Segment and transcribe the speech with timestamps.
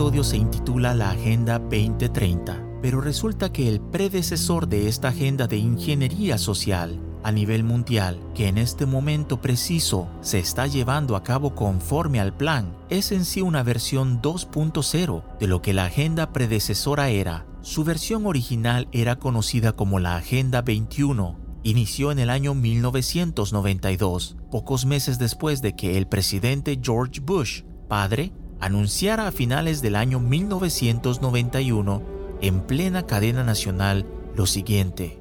[0.00, 5.58] episodio se intitula La Agenda 2030, pero resulta que el predecesor de esta agenda de
[5.58, 11.54] ingeniería social a nivel mundial, que en este momento preciso se está llevando a cabo
[11.54, 17.10] conforme al plan, es en sí una versión 2.0 de lo que la agenda predecesora
[17.10, 17.44] era.
[17.60, 24.86] Su versión original era conocida como la Agenda 21 inició en el año 1992, pocos
[24.86, 32.02] meses después de que el presidente George Bush, padre, anunciara a finales del año 1991,
[32.40, 35.20] en plena cadena nacional, lo siguiente.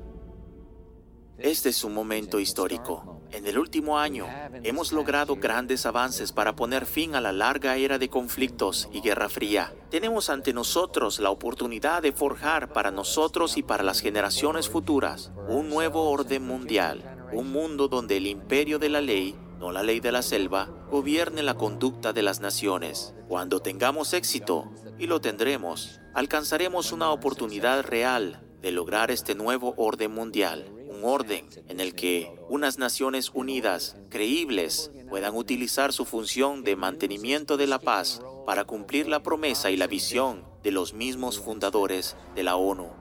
[1.37, 3.21] Este es un momento histórico.
[3.31, 4.25] En el último año
[4.63, 9.29] hemos logrado grandes avances para poner fin a la larga era de conflictos y guerra
[9.29, 9.73] fría.
[9.89, 15.69] Tenemos ante nosotros la oportunidad de forjar para nosotros y para las generaciones futuras un
[15.69, 20.11] nuevo orden mundial, un mundo donde el imperio de la ley, no la ley de
[20.11, 23.13] la selva, gobierne la conducta de las naciones.
[23.27, 30.11] Cuando tengamos éxito, y lo tendremos, alcanzaremos una oportunidad real de lograr este nuevo orden
[30.11, 30.65] mundial
[31.03, 37.67] orden en el que unas Naciones Unidas creíbles puedan utilizar su función de mantenimiento de
[37.67, 42.55] la paz para cumplir la promesa y la visión de los mismos fundadores de la
[42.55, 42.98] ONU.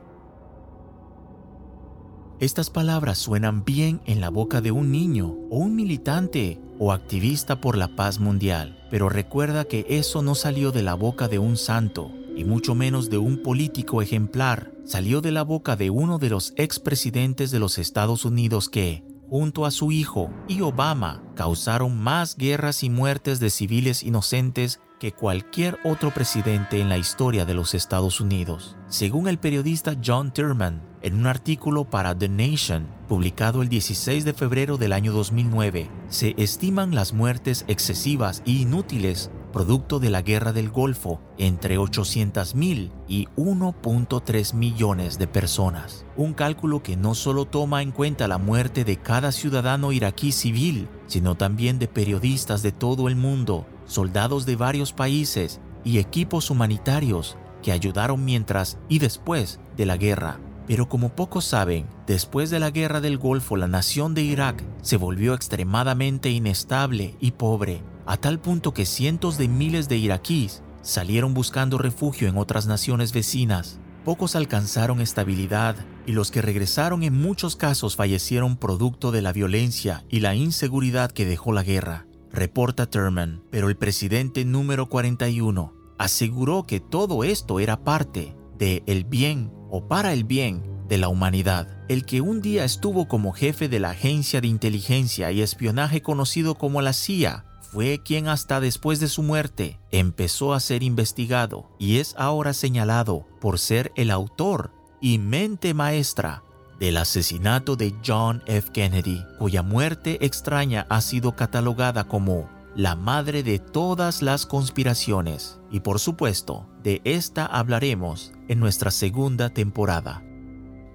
[2.40, 7.60] Estas palabras suenan bien en la boca de un niño o un militante o activista
[7.60, 11.56] por la paz mundial, pero recuerda que eso no salió de la boca de un
[11.56, 16.30] santo, y mucho menos de un político ejemplar, salió de la boca de uno de
[16.30, 22.36] los expresidentes de los Estados Unidos que, junto a su hijo y Obama, causaron más
[22.36, 27.74] guerras y muertes de civiles inocentes que cualquier otro presidente en la historia de los
[27.74, 28.76] Estados Unidos.
[28.88, 34.32] Según el periodista John Thurman, en un artículo para The Nation, publicado el 16 de
[34.34, 40.52] febrero del año 2009, se estiman las muertes excesivas e inútiles producto de la guerra
[40.52, 46.04] del Golfo, entre 800.000 y 1.3 millones de personas.
[46.16, 50.88] Un cálculo que no solo toma en cuenta la muerte de cada ciudadano iraquí civil,
[51.06, 57.36] sino también de periodistas de todo el mundo, soldados de varios países y equipos humanitarios
[57.62, 60.38] que ayudaron mientras y después de la guerra.
[60.68, 64.98] Pero como pocos saben, después de la guerra del Golfo la nación de Irak se
[64.98, 71.34] volvió extremadamente inestable y pobre, a tal punto que cientos de miles de iraquíes salieron
[71.34, 73.80] buscando refugio en otras naciones vecinas.
[74.04, 80.04] Pocos alcanzaron estabilidad y los que regresaron en muchos casos fallecieron producto de la violencia
[80.08, 83.42] y la inseguridad que dejó la guerra, reporta Thurman.
[83.50, 89.86] Pero el presidente número 41 aseguró que todo esto era parte de el bien o
[89.86, 91.68] para el bien de la humanidad.
[91.88, 96.54] El que un día estuvo como jefe de la agencia de inteligencia y espionaje conocido
[96.54, 101.98] como la CIA fue quien hasta después de su muerte empezó a ser investigado y
[101.98, 106.42] es ahora señalado por ser el autor y mente maestra
[106.78, 108.70] del asesinato de John F.
[108.72, 115.58] Kennedy, cuya muerte extraña ha sido catalogada como la madre de todas las conspiraciones.
[115.70, 120.22] Y por supuesto, de esta hablaremos en nuestra segunda temporada.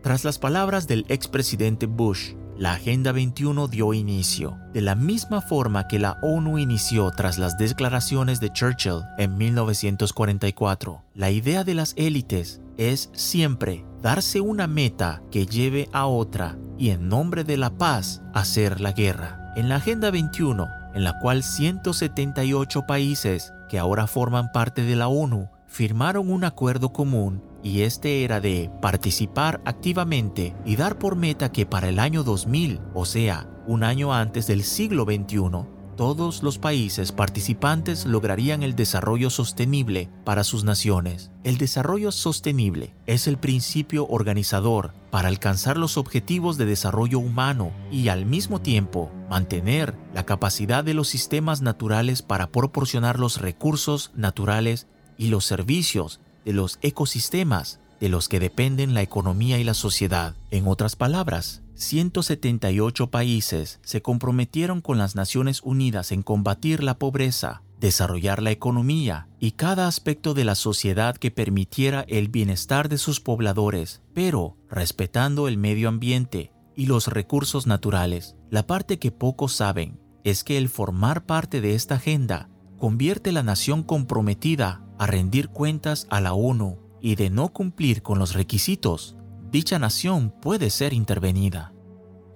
[0.02, 5.88] Tras las palabras del expresidente Bush, la Agenda 21 dio inicio, de la misma forma
[5.88, 11.04] que la ONU inició tras las declaraciones de Churchill en 1944.
[11.16, 16.90] La idea de las élites es siempre darse una meta que lleve a otra y
[16.90, 19.54] en nombre de la paz hacer la guerra.
[19.56, 25.08] En la Agenda 21, en la cual 178 países que ahora forman parte de la
[25.08, 31.54] ONU firmaron un acuerdo común y este era de participar activamente y dar por meta
[31.54, 36.58] que para el año 2000, o sea, un año antes del siglo XXI, todos los
[36.58, 41.32] países participantes lograrían el desarrollo sostenible para sus naciones.
[41.44, 48.10] El desarrollo sostenible es el principio organizador para alcanzar los objetivos de desarrollo humano y
[48.10, 54.88] al mismo tiempo mantener la capacidad de los sistemas naturales para proporcionar los recursos naturales
[55.18, 60.36] y los servicios de los ecosistemas de los que dependen la economía y la sociedad.
[60.52, 67.64] En otras palabras, 178 países se comprometieron con las Naciones Unidas en combatir la pobreza,
[67.80, 73.20] desarrollar la economía y cada aspecto de la sociedad que permitiera el bienestar de sus
[73.20, 78.36] pobladores, pero respetando el medio ambiente y los recursos naturales.
[78.50, 83.44] La parte que pocos saben es que el formar parte de esta agenda convierte la
[83.44, 89.18] nación comprometida a rendir cuentas a la ONU y de no cumplir con los requisitos,
[89.54, 91.74] dicha nación puede ser intervenida.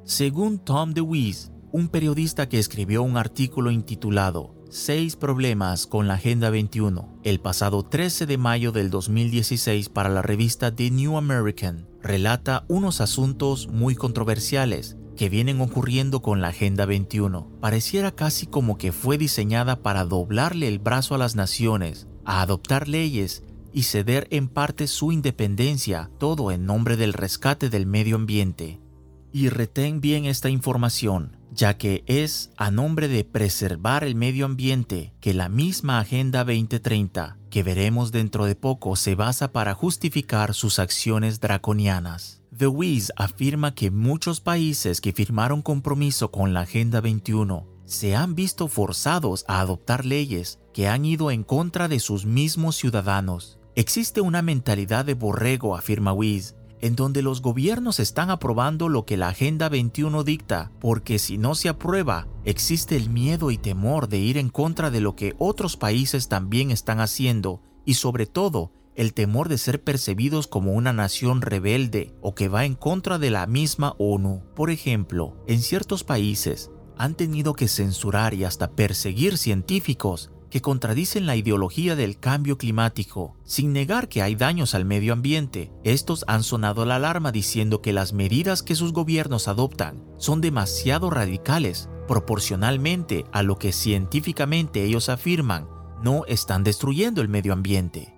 [0.06, 6.52] Según Tom DeWeese, un periodista que escribió un artículo intitulado Seis problemas con la Agenda
[6.52, 12.66] 21 el pasado 13 de mayo del 2016 para la revista The New American, relata
[12.68, 17.50] unos asuntos muy controversiales que vienen ocurriendo con la Agenda 21.
[17.60, 22.88] Pareciera casi como que fue diseñada para doblarle el brazo a las naciones, a adoptar
[22.88, 23.44] leyes
[23.78, 28.80] y ceder en parte su independencia, todo en nombre del rescate del medio ambiente.
[29.32, 35.14] Y retén bien esta información, ya que es a nombre de preservar el medio ambiente
[35.22, 40.80] que la misma Agenda 2030, que veremos dentro de poco, se basa para justificar sus
[40.80, 42.42] acciones draconianas.
[42.58, 48.34] The Wiz afirma que muchos países que firmaron compromiso con la Agenda 21 se han
[48.34, 53.57] visto forzados a adoptar leyes que han ido en contra de sus mismos ciudadanos.
[53.78, 59.18] Existe una mentalidad de borrego, afirma Wiz, en donde los gobiernos están aprobando lo que
[59.18, 64.18] la Agenda 21 dicta, porque si no se aprueba, existe el miedo y temor de
[64.18, 69.14] ir en contra de lo que otros países también están haciendo, y sobre todo, el
[69.14, 73.46] temor de ser percibidos como una nación rebelde o que va en contra de la
[73.46, 74.42] misma ONU.
[74.56, 81.26] Por ejemplo, en ciertos países han tenido que censurar y hasta perseguir científicos que contradicen
[81.26, 83.36] la ideología del cambio climático.
[83.44, 87.94] Sin negar que hay daños al medio ambiente, estos han sonado la alarma diciendo que
[87.94, 95.10] las medidas que sus gobiernos adoptan son demasiado radicales proporcionalmente a lo que científicamente ellos
[95.10, 95.68] afirman
[96.02, 98.14] no están destruyendo el medio ambiente.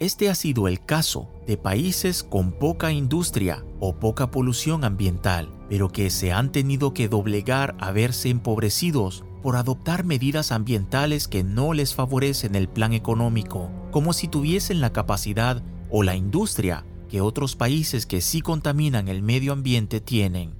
[0.00, 5.88] Este ha sido el caso de países con poca industria o poca polución ambiental, pero
[5.88, 11.74] que se han tenido que doblegar a verse empobrecidos por adoptar medidas ambientales que no
[11.74, 17.54] les favorecen el plan económico, como si tuviesen la capacidad o la industria que otros
[17.54, 20.54] países que sí contaminan el medio ambiente tienen.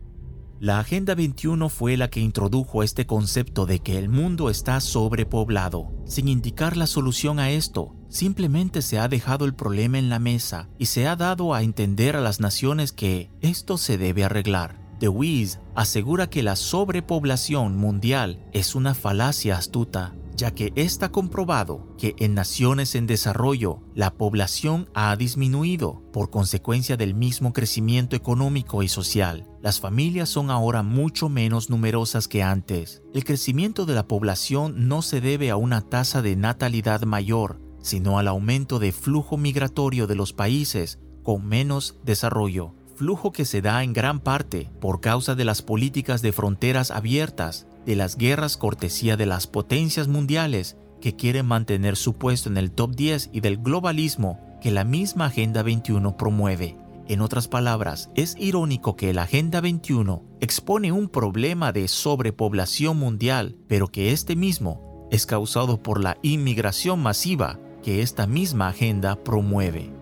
[0.60, 5.90] La Agenda 21 fue la que introdujo este concepto de que el mundo está sobrepoblado.
[6.04, 10.68] Sin indicar la solución a esto, simplemente se ha dejado el problema en la mesa
[10.78, 14.83] y se ha dado a entender a las naciones que esto se debe arreglar.
[15.04, 22.16] DeWeese asegura que la sobrepoblación mundial es una falacia astuta, ya que está comprobado que
[22.18, 28.88] en naciones en desarrollo la población ha disminuido por consecuencia del mismo crecimiento económico y
[28.88, 29.46] social.
[29.60, 33.02] Las familias son ahora mucho menos numerosas que antes.
[33.12, 38.18] El crecimiento de la población no se debe a una tasa de natalidad mayor, sino
[38.18, 43.82] al aumento de flujo migratorio de los países con menos desarrollo flujo que se da
[43.82, 49.16] en gran parte por causa de las políticas de fronteras abiertas, de las guerras cortesía
[49.16, 53.58] de las potencias mundiales que quieren mantener su puesto en el top 10 y del
[53.58, 56.78] globalismo que la misma Agenda 21 promueve.
[57.06, 63.56] En otras palabras, es irónico que la Agenda 21 expone un problema de sobrepoblación mundial,
[63.68, 69.92] pero que este mismo es causado por la inmigración masiva que esta misma agenda promueve.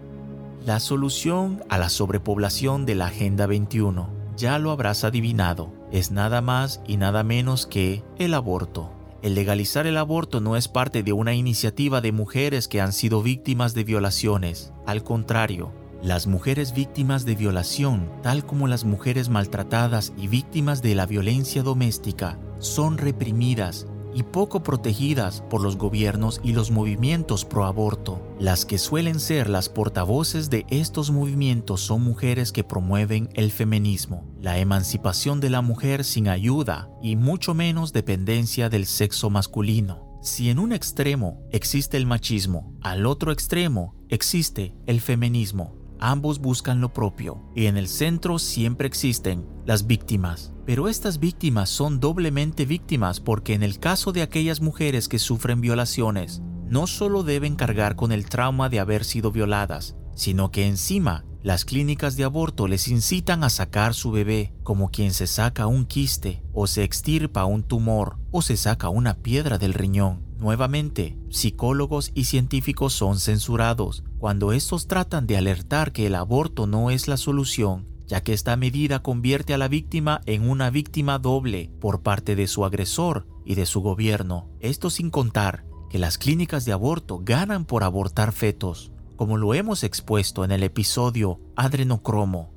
[0.65, 6.41] La solución a la sobrepoblación de la Agenda 21, ya lo habrás adivinado, es nada
[6.41, 8.93] más y nada menos que el aborto.
[9.23, 13.23] El legalizar el aborto no es parte de una iniciativa de mujeres que han sido
[13.23, 14.73] víctimas de violaciones.
[14.87, 20.95] Al contrario, las mujeres víctimas de violación, tal como las mujeres maltratadas y víctimas de
[20.95, 27.65] la violencia doméstica, son reprimidas y poco protegidas por los gobiernos y los movimientos pro
[27.65, 28.21] aborto.
[28.39, 34.25] Las que suelen ser las portavoces de estos movimientos son mujeres que promueven el feminismo,
[34.41, 40.19] la emancipación de la mujer sin ayuda y mucho menos dependencia del sexo masculino.
[40.23, 45.82] Si en un extremo existe el machismo, al otro extremo existe el feminismo.
[46.05, 50.53] Ambos buscan lo propio y en el centro siempre existen las víctimas.
[50.67, 55.61] Pero estas víctimas son doblemente víctimas porque en el caso de aquellas mujeres que sufren
[55.61, 61.25] violaciones, no solo deben cargar con el trauma de haber sido violadas, sino que encima
[61.41, 65.85] las clínicas de aborto les incitan a sacar su bebé, como quien se saca un
[65.85, 70.25] quiste, o se extirpa un tumor, o se saca una piedra del riñón.
[70.43, 76.91] Nuevamente, psicólogos y científicos son censurados cuando estos tratan de alertar que el aborto no
[76.91, 81.71] es la solución, ya que esta medida convierte a la víctima en una víctima doble
[81.81, 84.49] por parte de su agresor y de su gobierno.
[84.59, 89.85] Esto sin contar que las clínicas de aborto ganan por abortar fetos, como lo hemos
[89.85, 92.53] expuesto en el episodio Adrenocromo.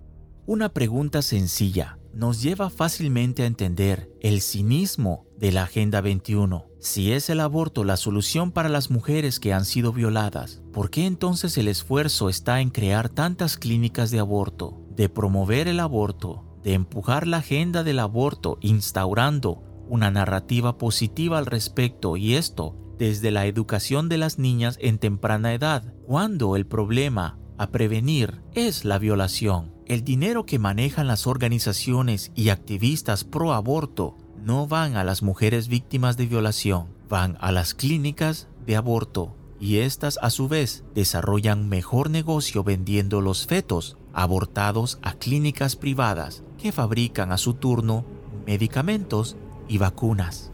[0.48, 6.66] Una pregunta sencilla nos lleva fácilmente a entender el cinismo de la Agenda 21.
[6.86, 11.08] Si es el aborto la solución para las mujeres que han sido violadas, ¿por qué
[11.08, 16.76] entonces el esfuerzo está en crear tantas clínicas de aborto, de promover el aborto, de
[16.76, 23.48] empujar la agenda del aborto instaurando una narrativa positiva al respecto y esto desde la
[23.48, 29.74] educación de las niñas en temprana edad, cuando el problema a prevenir es la violación?
[29.88, 35.68] El dinero que manejan las organizaciones y activistas pro aborto no van a las mujeres
[35.68, 41.68] víctimas de violación, van a las clínicas de aborto y éstas a su vez desarrollan
[41.68, 48.06] mejor negocio vendiendo los fetos abortados a clínicas privadas que fabrican a su turno
[48.46, 49.36] medicamentos
[49.68, 50.52] y vacunas.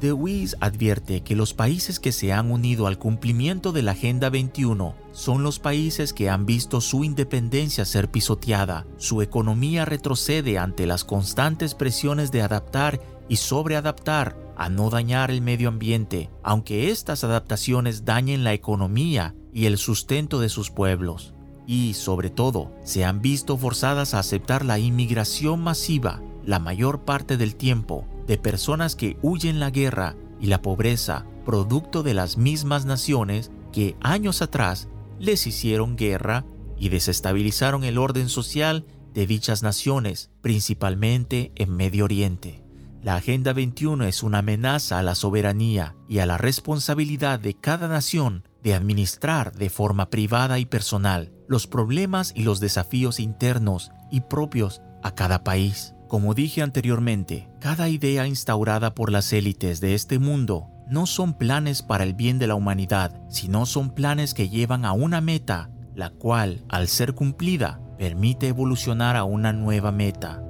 [0.00, 4.94] DeWeese advierte que los países que se han unido al cumplimiento de la Agenda 21
[5.12, 11.04] son los países que han visto su independencia ser pisoteada, su economía retrocede ante las
[11.04, 18.04] constantes presiones de adaptar y sobreadaptar a no dañar el medio ambiente, aunque estas adaptaciones
[18.04, 21.34] dañen la economía y el sustento de sus pueblos.
[21.66, 27.36] Y, sobre todo, se han visto forzadas a aceptar la inmigración masiva, la mayor parte
[27.36, 32.84] del tiempo, de personas que huyen la guerra y la pobreza, producto de las mismas
[32.84, 34.88] naciones que años atrás
[35.18, 36.44] les hicieron guerra
[36.78, 42.63] y desestabilizaron el orden social de dichas naciones, principalmente en Medio Oriente.
[43.04, 47.86] La Agenda 21 es una amenaza a la soberanía y a la responsabilidad de cada
[47.86, 54.22] nación de administrar de forma privada y personal los problemas y los desafíos internos y
[54.22, 55.94] propios a cada país.
[56.08, 61.82] Como dije anteriormente, cada idea instaurada por las élites de este mundo no son planes
[61.82, 66.08] para el bien de la humanidad, sino son planes que llevan a una meta, la
[66.08, 70.42] cual, al ser cumplida, permite evolucionar a una nueva meta.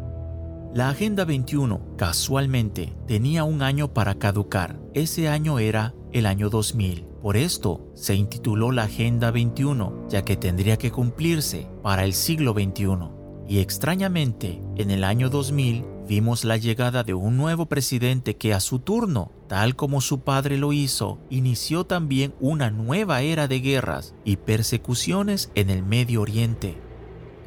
[0.75, 4.81] La Agenda 21, casualmente, tenía un año para caducar.
[4.93, 7.05] Ese año era el año 2000.
[7.23, 12.55] Por esto se intituló la Agenda 21, ya que tendría que cumplirse para el siglo
[12.55, 13.45] 21.
[13.49, 18.59] Y extrañamente, en el año 2000 vimos la llegada de un nuevo presidente que a
[18.59, 24.13] su turno, tal como su padre lo hizo, inició también una nueva era de guerras
[24.25, 26.83] y persecuciones en el Medio Oriente.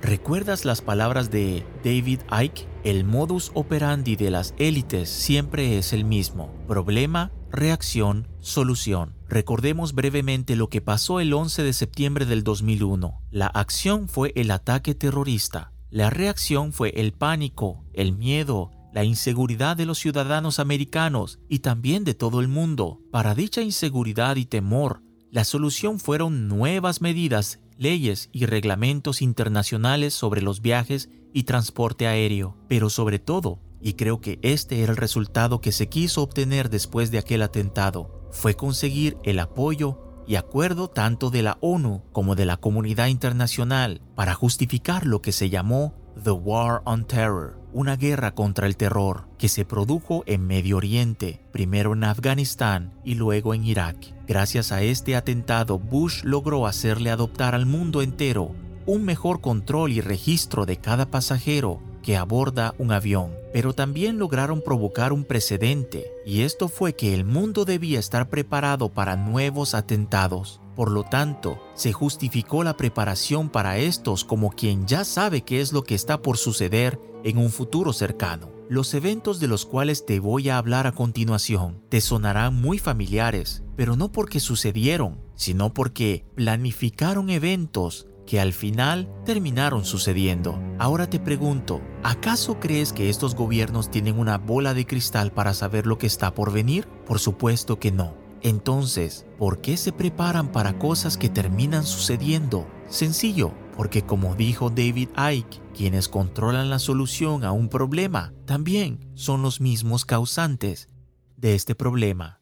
[0.01, 2.67] ¿Recuerdas las palabras de David Icke?
[2.83, 6.53] El modus operandi de las élites siempre es el mismo.
[6.67, 9.15] Problema, reacción, solución.
[9.27, 13.21] Recordemos brevemente lo que pasó el 11 de septiembre del 2001.
[13.31, 15.73] La acción fue el ataque terrorista.
[15.89, 22.03] La reacción fue el pánico, el miedo, la inseguridad de los ciudadanos americanos y también
[22.03, 23.01] de todo el mundo.
[23.11, 25.01] Para dicha inseguridad y temor,
[25.31, 32.57] la solución fueron nuevas medidas leyes y reglamentos internacionales sobre los viajes y transporte aéreo,
[32.67, 37.11] pero sobre todo, y creo que este era el resultado que se quiso obtener después
[37.11, 42.45] de aquel atentado, fue conseguir el apoyo y acuerdo tanto de la ONU como de
[42.45, 48.33] la comunidad internacional para justificar lo que se llamó The War on Terror, una guerra
[48.33, 53.63] contra el terror que se produjo en Medio Oriente, primero en Afganistán y luego en
[53.63, 54.16] Irak.
[54.27, 58.51] Gracias a este atentado, Bush logró hacerle adoptar al mundo entero
[58.85, 64.61] un mejor control y registro de cada pasajero que aborda un avión, pero también lograron
[64.61, 70.61] provocar un precedente, y esto fue que el mundo debía estar preparado para nuevos atentados.
[70.77, 75.73] Por lo tanto, se justificó la preparación para estos como quien ya sabe qué es
[75.73, 78.51] lo que está por suceder en un futuro cercano.
[78.69, 83.63] Los eventos de los cuales te voy a hablar a continuación te sonarán muy familiares,
[83.75, 90.61] pero no porque sucedieron, sino porque planificaron eventos que al final terminaron sucediendo.
[90.77, 95.87] Ahora te pregunto, ¿acaso crees que estos gobiernos tienen una bola de cristal para saber
[95.87, 96.87] lo que está por venir?
[97.07, 98.26] Por supuesto que no.
[98.41, 102.67] Entonces, ¿por qué se preparan para cosas que terminan sucediendo?
[102.87, 109.41] Sencillo, porque como dijo David Icke, quienes controlan la solución a un problema también son
[109.41, 110.89] los mismos causantes
[111.35, 112.41] de este problema.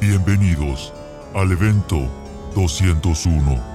[0.00, 0.92] Bienvenidos
[1.34, 2.08] al evento
[2.54, 3.72] 201.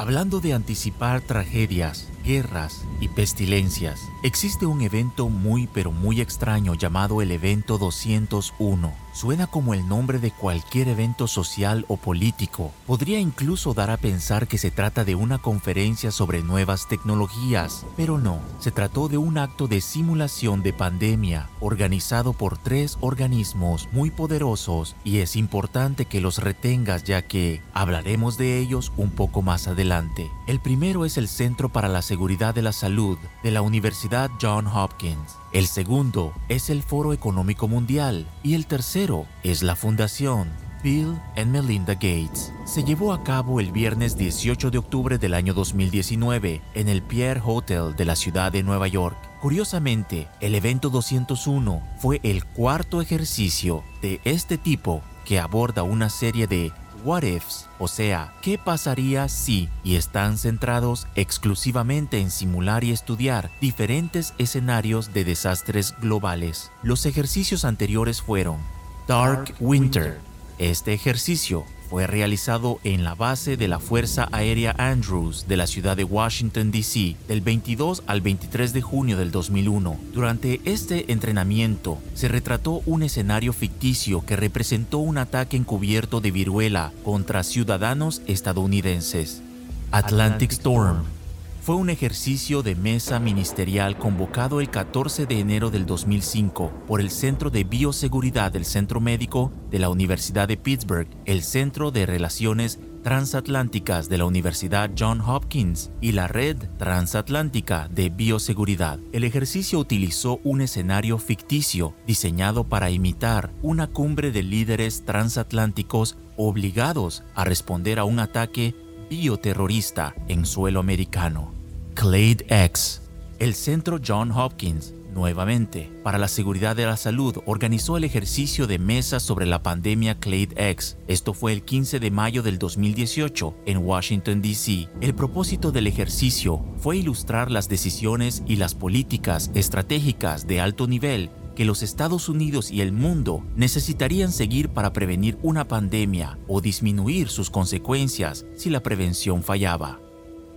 [0.00, 4.08] Hablando de anticipar tragedias, guerras y pestilencias.
[4.22, 10.18] Existe un evento muy pero muy extraño llamado el evento 201 Suena como el nombre
[10.18, 12.70] de cualquier evento social o político.
[12.86, 18.18] Podría incluso dar a pensar que se trata de una conferencia sobre nuevas tecnologías, pero
[18.18, 24.10] no, se trató de un acto de simulación de pandemia organizado por tres organismos muy
[24.10, 29.66] poderosos y es importante que los retengas ya que hablaremos de ellos un poco más
[29.66, 30.30] adelante.
[30.46, 34.66] El primero es el Centro para la Seguridad de la Salud de la Universidad John
[34.66, 35.36] Hopkins.
[35.52, 40.48] El segundo es el Foro Económico Mundial y el tercero es la Fundación
[40.82, 42.52] Bill and Melinda Gates.
[42.64, 47.42] Se llevó a cabo el viernes 18 de octubre del año 2019 en el Pierre
[47.44, 49.16] Hotel de la ciudad de Nueva York.
[49.40, 56.48] Curiosamente, el evento 201 fue el cuarto ejercicio de este tipo que aborda una serie
[56.48, 56.72] de
[57.04, 63.50] what ifs, o sea, qué pasaría si, y están centrados exclusivamente en simular y estudiar
[63.60, 66.70] diferentes escenarios de desastres globales.
[66.82, 68.58] Los ejercicios anteriores fueron
[69.06, 70.20] Dark Winter.
[70.58, 75.96] Este ejercicio fue realizado en la base de la Fuerza Aérea Andrews de la ciudad
[75.96, 77.16] de Washington, D.C.
[77.26, 79.98] del 22 al 23 de junio del 2001.
[80.14, 86.92] Durante este entrenamiento se retrató un escenario ficticio que representó un ataque encubierto de viruela
[87.02, 89.42] contra ciudadanos estadounidenses.
[89.90, 91.19] Atlantic Storm
[91.60, 97.10] fue un ejercicio de mesa ministerial convocado el 14 de enero del 2005 por el
[97.10, 102.80] Centro de Bioseguridad del Centro Médico de la Universidad de Pittsburgh, el Centro de Relaciones
[103.02, 108.98] Transatlánticas de la Universidad John Hopkins y la Red Transatlántica de Bioseguridad.
[109.12, 117.22] El ejercicio utilizó un escenario ficticio diseñado para imitar una cumbre de líderes transatlánticos obligados
[117.34, 118.74] a responder a un ataque
[119.10, 121.52] bioterrorista en suelo americano.
[121.94, 123.02] Clade X.
[123.40, 128.78] El Centro John Hopkins, nuevamente, para la seguridad de la salud, organizó el ejercicio de
[128.78, 130.96] mesa sobre la pandemia Clade X.
[131.08, 134.88] Esto fue el 15 de mayo del 2018 en Washington, D.C.
[135.00, 141.30] El propósito del ejercicio fue ilustrar las decisiones y las políticas estratégicas de alto nivel
[141.60, 147.28] que los Estados Unidos y el mundo necesitarían seguir para prevenir una pandemia o disminuir
[147.28, 150.00] sus consecuencias si la prevención fallaba.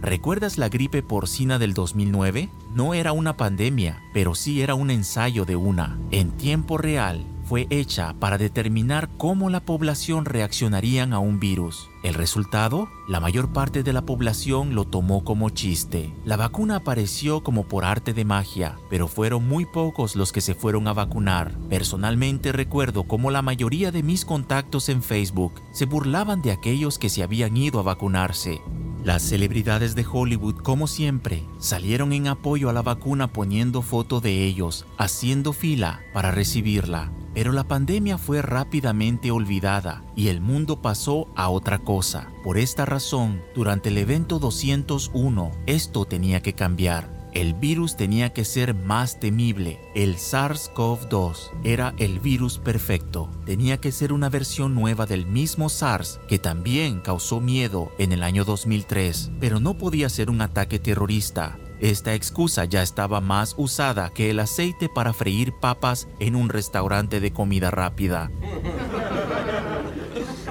[0.00, 2.50] ¿Recuerdas la gripe porcina del 2009?
[2.74, 5.98] No era una pandemia, pero sí era un ensayo de una.
[6.10, 11.88] En tiempo real, fue hecha para determinar cómo la población reaccionarían a un virus.
[12.02, 16.12] El resultado, la mayor parte de la población lo tomó como chiste.
[16.24, 20.56] La vacuna apareció como por arte de magia, pero fueron muy pocos los que se
[20.56, 21.52] fueron a vacunar.
[21.70, 27.08] Personalmente recuerdo cómo la mayoría de mis contactos en Facebook se burlaban de aquellos que
[27.08, 28.60] se habían ido a vacunarse.
[29.06, 34.42] Las celebridades de Hollywood, como siempre, salieron en apoyo a la vacuna poniendo foto de
[34.42, 37.12] ellos, haciendo fila para recibirla.
[37.32, 42.32] Pero la pandemia fue rápidamente olvidada y el mundo pasó a otra cosa.
[42.42, 47.15] Por esta razón, durante el evento 201, esto tenía que cambiar.
[47.36, 49.78] El virus tenía que ser más temible.
[49.94, 53.28] El SARS-CoV-2 era el virus perfecto.
[53.44, 58.22] Tenía que ser una versión nueva del mismo SARS que también causó miedo en el
[58.22, 61.58] año 2003, pero no podía ser un ataque terrorista.
[61.78, 67.20] Esta excusa ya estaba más usada que el aceite para freír papas en un restaurante
[67.20, 68.30] de comida rápida.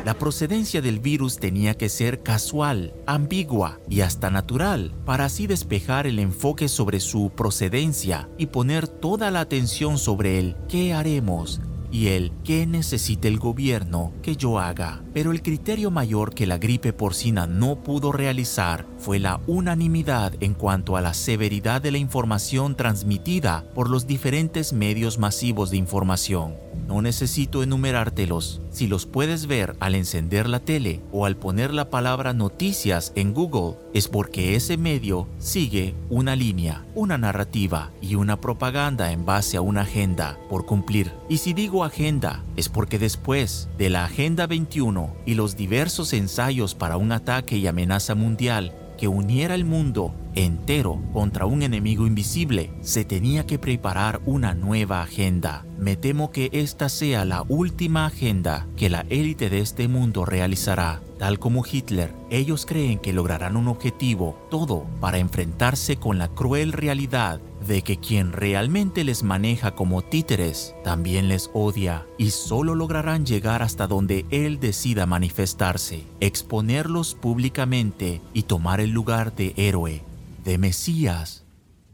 [0.05, 6.05] La procedencia del virus tenía que ser casual, ambigua y hasta natural, para así despejar
[6.05, 11.59] el enfoque sobre su procedencia y poner toda la atención sobre el qué haremos
[11.91, 15.01] y el qué necesita el gobierno que yo haga.
[15.13, 20.53] Pero el criterio mayor que la gripe porcina no pudo realizar fue la unanimidad en
[20.53, 26.55] cuanto a la severidad de la información transmitida por los diferentes medios masivos de información.
[26.87, 28.61] No necesito enumerártelos.
[28.69, 33.33] Si los puedes ver al encender la tele o al poner la palabra noticias en
[33.33, 39.57] Google, es porque ese medio sigue una línea, una narrativa y una propaganda en base
[39.57, 41.11] a una agenda por cumplir.
[41.29, 46.75] Y si digo agenda, es porque después de la Agenda 21 y los diversos ensayos
[46.75, 52.71] para un ataque y amenaza mundial que uniera el mundo entero contra un enemigo invisible,
[52.81, 55.65] se tenía que preparar una nueva agenda.
[55.77, 61.01] Me temo que esta sea la última agenda que la élite de este mundo realizará.
[61.19, 66.73] Tal como Hitler, ellos creen que lograrán un objetivo, todo para enfrentarse con la cruel
[66.73, 73.25] realidad de que quien realmente les maneja como títeres también les odia y solo lograrán
[73.25, 80.03] llegar hasta donde él decida manifestarse, exponerlos públicamente y tomar el lugar de héroe
[80.43, 81.43] de Mesías,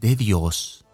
[0.00, 0.84] de Dios.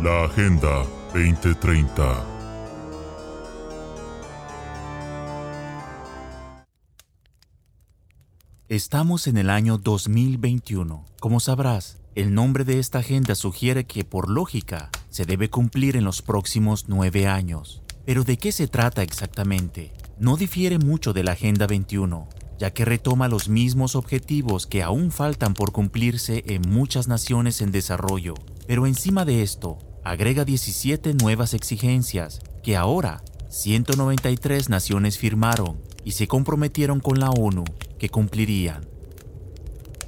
[0.00, 2.33] La Agenda 2030.
[8.70, 11.04] Estamos en el año 2021.
[11.20, 16.04] Como sabrás, El nombre de esta agenda sugiere que, por lógica, se debe cumplir en
[16.04, 17.82] los próximos nueve años.
[18.06, 19.92] Pero ¿de qué se trata exactamente?
[20.18, 22.26] No difiere mucho de la Agenda 21,
[22.58, 27.70] ya que retoma los mismos objetivos que aún faltan por cumplirse en muchas naciones en
[27.70, 28.32] desarrollo.
[28.66, 36.28] Pero encima de esto, agrega 17 nuevas exigencias que ahora 193 naciones firmaron y se
[36.28, 37.64] comprometieron con la ONU
[37.98, 38.86] que cumplirían.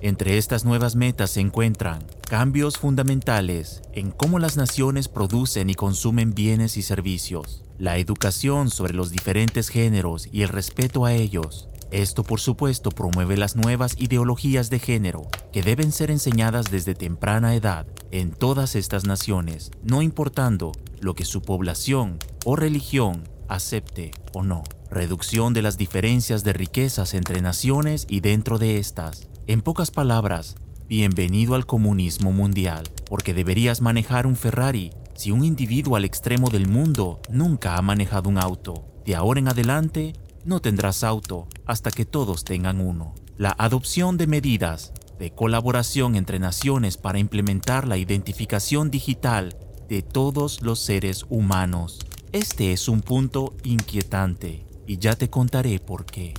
[0.03, 6.35] Entre estas nuevas metas se encuentran cambios fundamentales en cómo las naciones producen y consumen
[6.35, 11.69] bienes y servicios, la educación sobre los diferentes géneros y el respeto a ellos.
[11.93, 17.55] Esto por supuesto promueve las nuevas ideologías de género que deben ser enseñadas desde temprana
[17.55, 24.43] edad en todas estas naciones, no importando lo que su población o religión acepte o
[24.43, 24.65] no.
[24.91, 29.27] Reducción de las diferencias de riquezas entre naciones y dentro de estas.
[29.49, 30.55] En pocas palabras,
[30.89, 36.69] bienvenido al comunismo mundial, porque deberías manejar un Ferrari si un individuo al extremo del
[36.69, 38.85] mundo nunca ha manejado un auto.
[39.05, 40.13] De ahora en adelante,
[40.45, 43.15] no tendrás auto hasta que todos tengan uno.
[43.37, 49.57] La adopción de medidas de colaboración entre naciones para implementar la identificación digital
[49.89, 51.99] de todos los seres humanos.
[52.33, 56.35] Este es un punto inquietante y ya te contaré por qué.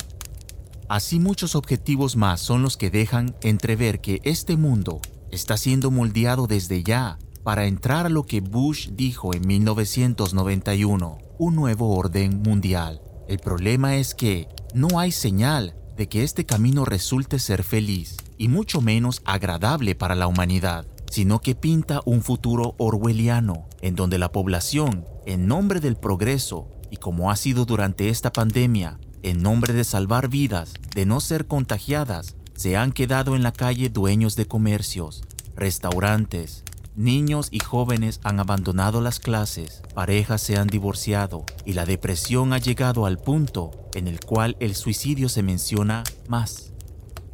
[0.89, 6.47] Así muchos objetivos más son los que dejan entrever que este mundo está siendo moldeado
[6.47, 13.01] desde ya para entrar a lo que Bush dijo en 1991, un nuevo orden mundial.
[13.27, 18.47] El problema es que no hay señal de que este camino resulte ser feliz y
[18.47, 24.31] mucho menos agradable para la humanidad, sino que pinta un futuro orwelliano en donde la
[24.31, 29.83] población, en nombre del progreso y como ha sido durante esta pandemia, en nombre de
[29.83, 35.23] salvar vidas, de no ser contagiadas, se han quedado en la calle dueños de comercios,
[35.55, 36.63] restaurantes,
[36.95, 42.57] niños y jóvenes han abandonado las clases, parejas se han divorciado y la depresión ha
[42.57, 46.73] llegado al punto en el cual el suicidio se menciona más.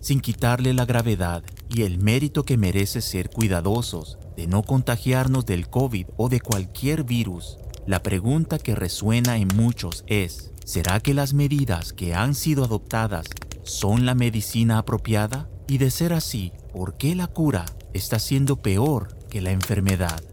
[0.02, 5.70] Sin quitarle la gravedad y el mérito que merece ser cuidadosos de no contagiarnos del
[5.70, 11.34] COVID o de cualquier virus, la pregunta que resuena en muchos es, ¿será que las
[11.34, 13.28] medidas que han sido adoptadas
[13.64, 15.50] son la medicina apropiada?
[15.68, 20.24] Y de ser así, ¿por qué la cura está siendo peor que la enfermedad?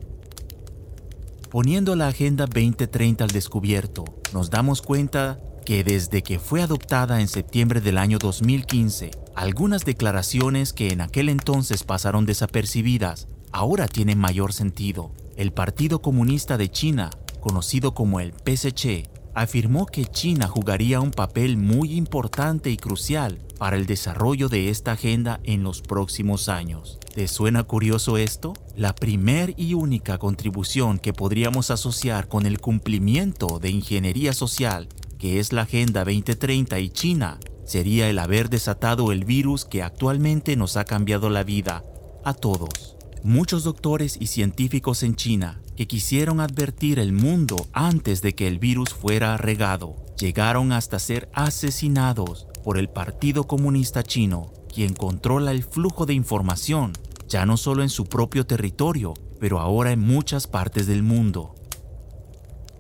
[1.51, 7.27] Poniendo la Agenda 2030 al descubierto, nos damos cuenta que desde que fue adoptada en
[7.27, 14.53] septiembre del año 2015, algunas declaraciones que en aquel entonces pasaron desapercibidas ahora tienen mayor
[14.53, 15.13] sentido.
[15.37, 17.11] El Partido Comunista de China,
[17.41, 23.77] conocido como el PSC, afirmó que China jugaría un papel muy importante y crucial para
[23.77, 26.99] el desarrollo de esta agenda en los próximos años.
[27.15, 28.55] ¿Te suena curioso esto?
[28.77, 34.89] La primer y única contribución que podríamos asociar con el cumplimiento de ingeniería social
[35.21, 40.57] que es la Agenda 2030 y China, sería el haber desatado el virus que actualmente
[40.57, 41.85] nos ha cambiado la vida
[42.25, 42.97] a todos.
[43.23, 48.59] Muchos doctores y científicos en China que quisieron advertir el mundo antes de que el
[48.59, 55.65] virus fuera regado, llegaron hasta ser asesinados por el Partido Comunista Chino, quien controla el
[55.65, 56.93] flujo de información,
[57.29, 61.55] ya no solo en su propio territorio, pero ahora en muchas partes del mundo.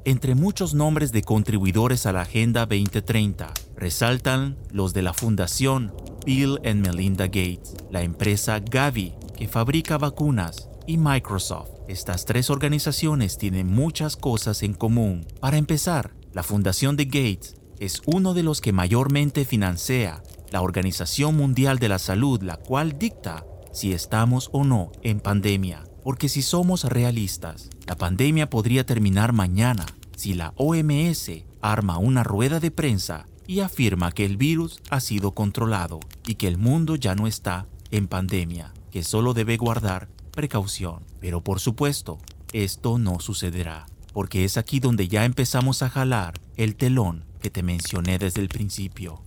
[0.04, 5.90] Entre muchos nombres de contribuidores a la Agenda 2030, resaltan los de la Fundación
[6.26, 11.70] Bill and Melinda Gates, la empresa Gavi, que fabrica vacunas, Microsoft.
[11.88, 15.26] Estas tres organizaciones tienen muchas cosas en común.
[15.40, 21.36] Para empezar, la Fundación de Gates es uno de los que mayormente financia la Organización
[21.36, 25.84] Mundial de la Salud, la cual dicta si estamos o no en pandemia.
[26.02, 32.60] Porque si somos realistas, la pandemia podría terminar mañana si la OMS arma una rueda
[32.60, 37.14] de prensa y afirma que el virus ha sido controlado y que el mundo ya
[37.14, 41.04] no está en pandemia, que solo debe guardar precaución.
[41.20, 42.18] Pero por supuesto,
[42.52, 47.62] esto no sucederá, porque es aquí donde ya empezamos a jalar el telón que te
[47.62, 49.22] mencioné desde el principio.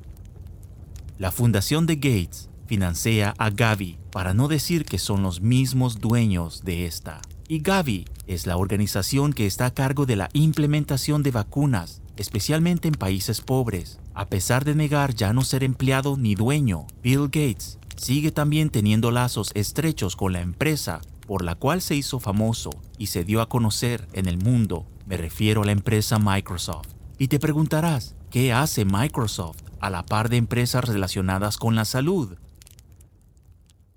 [1.17, 6.63] La fundación de Gates financia a Gavi, para no decir que son los mismos dueños
[6.63, 7.21] de esta.
[7.47, 12.87] Y Gavi es la organización que está a cargo de la implementación de vacunas, especialmente
[12.87, 13.99] en países pobres.
[14.13, 19.11] A pesar de negar ya no ser empleado ni dueño, Bill Gates sigue también teniendo
[19.11, 23.49] lazos estrechos con la empresa por la cual se hizo famoso y se dio a
[23.49, 24.85] conocer en el mundo.
[25.05, 26.89] Me refiero a la empresa Microsoft.
[27.17, 32.37] Y te preguntarás, ¿qué hace Microsoft a la par de empresas relacionadas con la salud?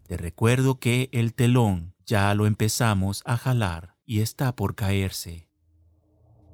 [0.06, 5.48] te recuerdo que el telón ya lo empezamos a jalar y está por caerse.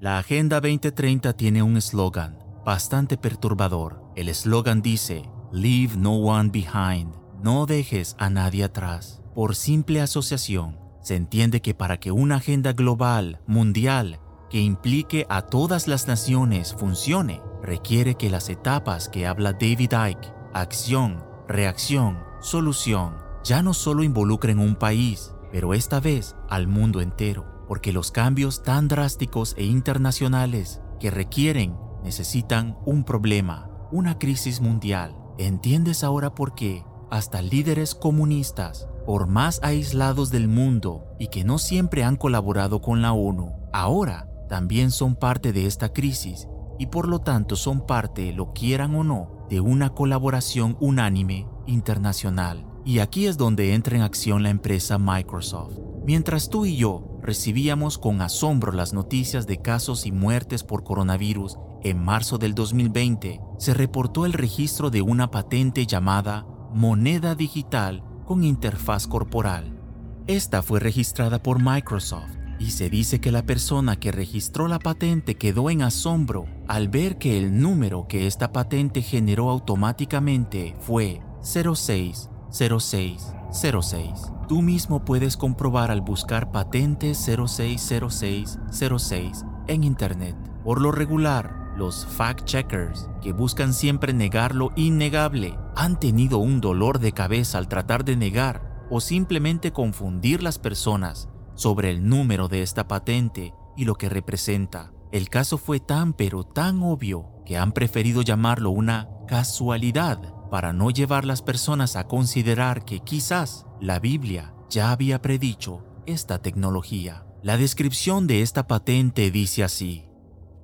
[0.01, 4.03] La Agenda 2030 tiene un eslogan bastante perturbador.
[4.17, 9.21] El eslogan dice, Leave no one behind, no dejes a nadie atrás.
[9.35, 15.43] Por simple asociación, se entiende que para que una agenda global, mundial, que implique a
[15.43, 23.17] todas las naciones funcione, requiere que las etapas que habla David Icke, acción, reacción, solución,
[23.45, 28.63] ya no solo involucren un país, pero esta vez al mundo entero porque los cambios
[28.63, 31.75] tan drásticos e internacionales que requieren
[32.05, 35.17] necesitan un problema, una crisis mundial.
[35.39, 41.59] ¿Entiendes ahora por qué hasta líderes comunistas, por más aislados del mundo y que no
[41.59, 46.49] siempre han colaborado con la ONU, ahora también son parte de esta crisis
[46.79, 52.67] y por lo tanto son parte, lo quieran o no, de una colaboración unánime internacional?
[52.87, 55.79] Y aquí es donde entra en acción la empresa Microsoft.
[56.07, 61.59] Mientras tú y yo recibíamos con asombro las noticias de casos y muertes por coronavirus,
[61.85, 68.45] en marzo del 2020 se reportó el registro de una patente llamada moneda digital con
[68.45, 69.79] interfaz corporal.
[70.27, 75.35] Esta fue registrada por Microsoft y se dice que la persona que registró la patente
[75.35, 82.31] quedó en asombro al ver que el número que esta patente generó automáticamente fue 06
[82.53, 84.33] 0606.
[84.49, 90.37] Tú mismo puedes comprobar al buscar patente 060606 en Internet.
[90.63, 96.99] Por lo regular, los fact-checkers, que buscan siempre negar lo innegable, han tenido un dolor
[96.99, 102.63] de cabeza al tratar de negar o simplemente confundir las personas sobre el número de
[102.63, 104.93] esta patente y lo que representa.
[105.13, 110.19] El caso fue tan pero tan obvio que han preferido llamarlo una casualidad
[110.51, 116.41] para no llevar las personas a considerar que quizás la Biblia ya había predicho esta
[116.41, 117.25] tecnología.
[117.43, 120.12] La descripción de esta patente dice así.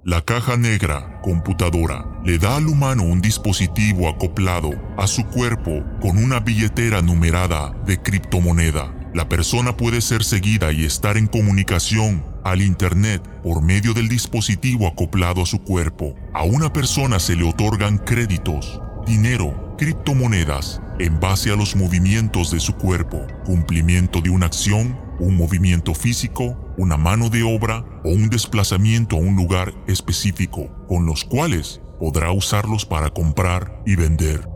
[0.08, 6.16] La caja negra, computadora, le da al humano un dispositivo acoplado a su cuerpo con
[6.16, 8.90] una billetera numerada de criptomoneda.
[9.12, 14.86] La persona puede ser seguida y estar en comunicación al Internet por medio del dispositivo
[14.86, 16.14] acoplado a su cuerpo.
[16.32, 22.60] A una persona se le otorgan créditos, dinero criptomonedas en base a los movimientos de
[22.60, 28.30] su cuerpo, cumplimiento de una acción, un movimiento físico, una mano de obra o un
[28.30, 34.48] desplazamiento a un lugar específico, con los cuales podrá usarlos para comprar y vender.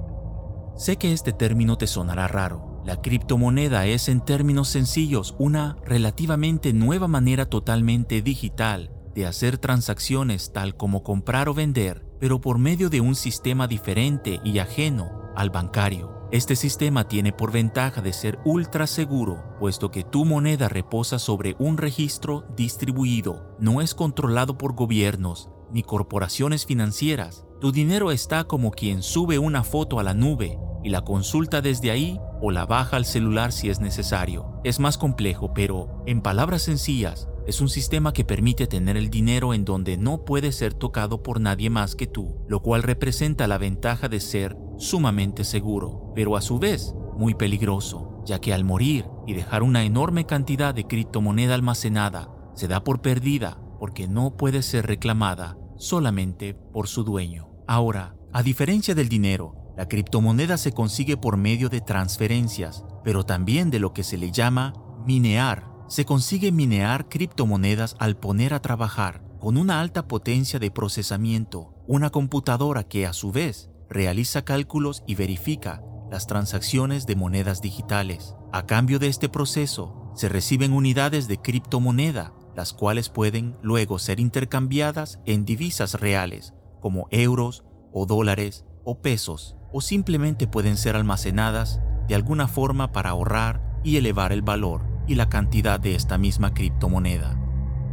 [0.76, 2.80] Sé que este término te sonará raro.
[2.86, 10.52] La criptomoneda es en términos sencillos una relativamente nueva manera totalmente digital de hacer transacciones
[10.54, 15.50] tal como comprar o vender pero por medio de un sistema diferente y ajeno al
[15.50, 16.21] bancario.
[16.32, 21.56] Este sistema tiene por ventaja de ser ultra seguro, puesto que tu moneda reposa sobre
[21.58, 27.44] un registro distribuido, no es controlado por gobiernos ni corporaciones financieras.
[27.60, 31.90] Tu dinero está como quien sube una foto a la nube y la consulta desde
[31.90, 34.58] ahí o la baja al celular si es necesario.
[34.64, 39.52] Es más complejo, pero, en palabras sencillas, es un sistema que permite tener el dinero
[39.52, 43.58] en donde no puede ser tocado por nadie más que tú, lo cual representa la
[43.58, 49.06] ventaja de ser sumamente seguro, pero a su vez muy peligroso, ya que al morir
[49.26, 54.62] y dejar una enorme cantidad de criptomoneda almacenada, se da por perdida porque no puede
[54.62, 57.50] ser reclamada solamente por su dueño.
[57.66, 63.70] Ahora, a diferencia del dinero, la criptomoneda se consigue por medio de transferencias, pero también
[63.70, 64.74] de lo que se le llama
[65.06, 71.74] minear, se consigue minear criptomonedas al poner a trabajar con una alta potencia de procesamiento
[71.88, 78.34] una computadora que a su vez realiza cálculos y verifica las transacciones de monedas digitales.
[78.52, 84.20] A cambio de este proceso, se reciben unidades de criptomoneda, las cuales pueden luego ser
[84.20, 91.80] intercambiadas en divisas reales, como euros o dólares o pesos, o simplemente pueden ser almacenadas
[92.08, 96.52] de alguna forma para ahorrar y elevar el valor y la cantidad de esta misma
[96.52, 97.38] criptomoneda.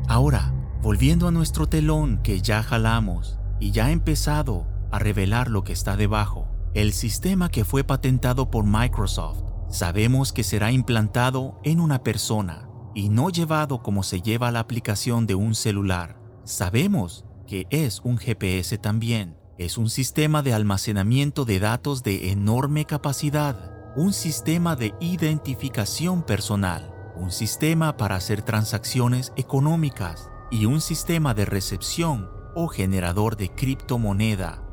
[0.08, 5.64] Ahora, volviendo a nuestro telón que ya jalamos y ya ha empezado a revelar lo
[5.64, 11.80] que está debajo, el sistema que fue patentado por Microsoft sabemos que será implantado en
[11.80, 16.20] una persona y no llevado como se lleva la aplicación de un celular.
[16.44, 19.38] Sabemos que es un GPS también.
[19.58, 26.96] Es un sistema de almacenamiento de datos de enorme capacidad, un sistema de identificación personal
[27.20, 34.64] un sistema para hacer transacciones económicas y un sistema de recepción o generador de criptomoneda.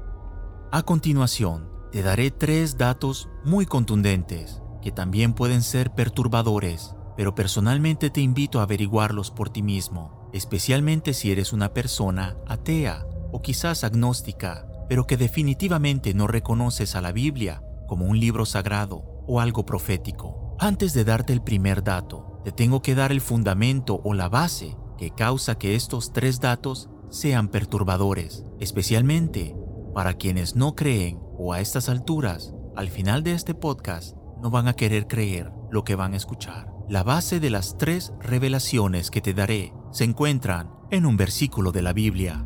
[0.76, 8.10] A continuación, te daré tres datos muy contundentes que también pueden ser perturbadores, pero personalmente
[8.10, 13.84] te invito a averiguarlos por ti mismo, especialmente si eres una persona atea o quizás
[13.84, 19.64] agnóstica, pero que definitivamente no reconoces a la Biblia como un libro sagrado o algo
[19.64, 20.56] profético.
[20.58, 24.76] Antes de darte el primer dato, te tengo que dar el fundamento o la base
[24.98, 29.56] que causa que estos tres datos sean perturbadores, especialmente
[29.96, 34.68] para quienes no creen o a estas alturas, al final de este podcast, no van
[34.68, 36.66] a querer creer lo que van a escuchar.
[36.86, 41.80] La base de las tres revelaciones que te daré se encuentran en un versículo de
[41.80, 42.44] la Biblia.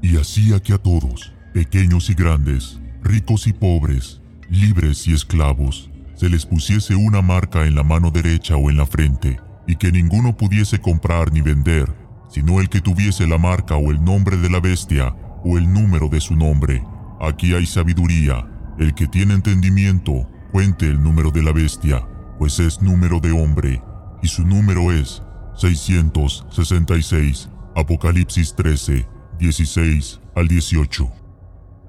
[0.00, 6.30] Y hacía que a todos, pequeños y grandes, ricos y pobres, libres y esclavos, se
[6.30, 10.34] les pusiese una marca en la mano derecha o en la frente, y que ninguno
[10.34, 11.94] pudiese comprar ni vender,
[12.30, 15.14] sino el que tuviese la marca o el nombre de la bestia
[15.44, 16.84] o el número de su nombre.
[17.20, 18.48] Aquí hay sabiduría.
[18.78, 22.06] El que tiene entendimiento, cuente el número de la bestia,
[22.38, 23.82] pues es número de hombre,
[24.22, 25.22] y su número es
[25.56, 27.48] 666.
[27.74, 29.06] Apocalipsis 13,
[29.38, 31.10] 16 al 18.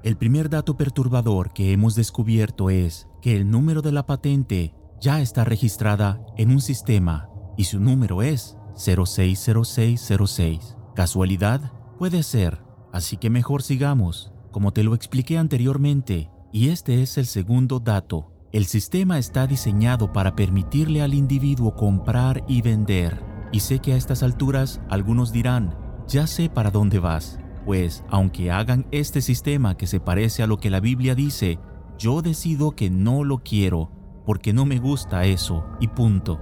[0.02, 5.20] El primer dato perturbador que hemos descubierto es que el número de la patente ya
[5.20, 10.76] está registrada en un sistema y su número es 060606.
[10.94, 11.72] ¿Casualidad?
[11.98, 12.63] Puede ser,
[12.94, 14.30] así que mejor sigamos.
[14.52, 20.12] Como te lo expliqué anteriormente, y este es el segundo dato, el sistema está diseñado
[20.12, 23.20] para permitirle al individuo comprar y vender.
[23.50, 25.76] Y sé que a estas alturas algunos dirán,
[26.06, 30.58] ya sé para dónde vas, pues aunque hagan este sistema que se parece a lo
[30.58, 31.58] que la Biblia dice,
[31.98, 33.90] yo decido que no lo quiero,
[34.24, 36.40] porque no me gusta eso, y punto.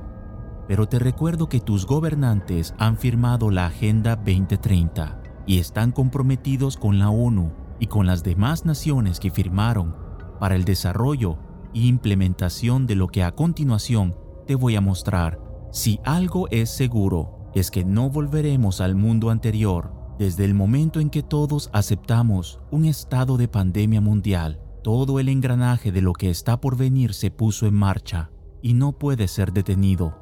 [0.69, 6.99] Pero te recuerdo que tus gobernantes han firmado la Agenda 2030 y están comprometidos con
[6.99, 9.97] la ONU y con las demás naciones que firmaron
[10.39, 11.39] para el desarrollo
[11.75, 14.17] e implementación de lo que a continuación
[14.47, 15.41] te voy a mostrar.
[15.73, 21.11] Si algo es seguro, es que no volveremos al mundo anterior desde el momento en
[21.11, 24.61] que todos aceptamos un estado de pandemia mundial.
[24.83, 28.31] Todo el engranaje de lo que está por venir se puso en marcha
[28.63, 30.22] y no puede ser detenido.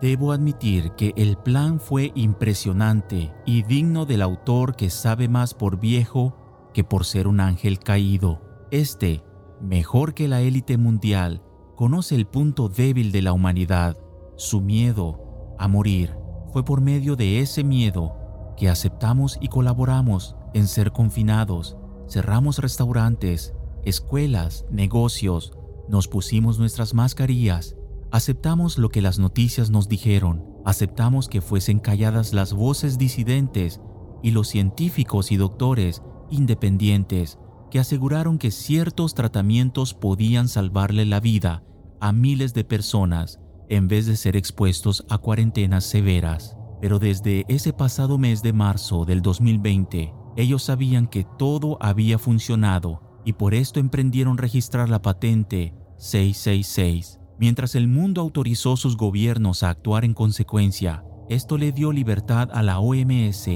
[0.00, 5.80] Debo admitir que el plan fue impresionante y digno del autor que sabe más por
[5.80, 6.36] viejo
[6.74, 8.42] que por ser un ángel caído.
[8.70, 9.22] Este,
[9.62, 11.42] mejor que la élite mundial,
[11.76, 13.96] conoce el punto débil de la humanidad,
[14.36, 16.14] su miedo a morir.
[16.52, 18.14] Fue por medio de ese miedo
[18.58, 25.52] que aceptamos y colaboramos en ser confinados, cerramos restaurantes, escuelas, negocios,
[25.88, 27.75] nos pusimos nuestras mascarillas
[28.12, 33.80] Aceptamos lo que las noticias nos dijeron, aceptamos que fuesen calladas las voces disidentes
[34.22, 37.38] y los científicos y doctores independientes
[37.70, 41.64] que aseguraron que ciertos tratamientos podían salvarle la vida
[42.00, 46.56] a miles de personas en vez de ser expuestos a cuarentenas severas.
[46.80, 53.22] Pero desde ese pasado mes de marzo del 2020, ellos sabían que todo había funcionado
[53.24, 59.68] y por esto emprendieron registrar la patente 666 Mientras el mundo autorizó sus gobiernos a
[59.68, 63.48] actuar en consecuencia, esto le dio libertad a la OMS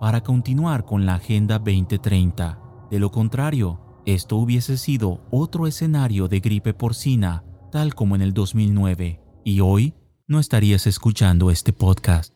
[0.00, 2.58] para continuar con la Agenda 2030.
[2.90, 8.34] De lo contrario, esto hubiese sido otro escenario de gripe porcina, tal como en el
[8.34, 9.94] 2009, y hoy
[10.26, 12.34] no estarías escuchando este podcast.